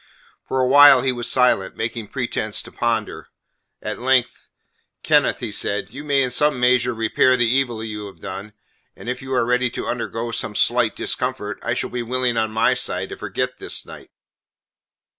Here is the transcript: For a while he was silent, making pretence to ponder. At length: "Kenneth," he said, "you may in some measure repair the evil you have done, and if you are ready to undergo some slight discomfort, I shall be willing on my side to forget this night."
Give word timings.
For 0.47 0.59
a 0.59 0.65
while 0.67 1.03
he 1.03 1.11
was 1.11 1.29
silent, 1.29 1.75
making 1.75 2.07
pretence 2.07 2.63
to 2.63 2.71
ponder. 2.71 3.27
At 3.83 3.99
length: 3.99 4.49
"Kenneth," 5.03 5.41
he 5.41 5.51
said, 5.51 5.93
"you 5.93 6.03
may 6.03 6.23
in 6.23 6.31
some 6.31 6.59
measure 6.59 6.91
repair 6.95 7.37
the 7.37 7.45
evil 7.47 7.83
you 7.83 8.07
have 8.07 8.19
done, 8.19 8.53
and 8.95 9.07
if 9.07 9.21
you 9.21 9.31
are 9.35 9.45
ready 9.45 9.69
to 9.69 9.85
undergo 9.87 10.31
some 10.31 10.55
slight 10.55 10.95
discomfort, 10.95 11.59
I 11.61 11.75
shall 11.75 11.91
be 11.91 12.01
willing 12.01 12.35
on 12.35 12.49
my 12.49 12.73
side 12.73 13.09
to 13.09 13.15
forget 13.15 13.59
this 13.59 13.85
night." 13.85 14.09